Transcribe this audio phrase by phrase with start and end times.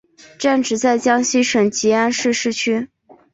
[0.39, 2.89] 站址在江西省吉安市市区。